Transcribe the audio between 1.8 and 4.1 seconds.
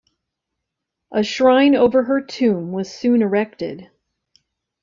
her tomb was soon erected.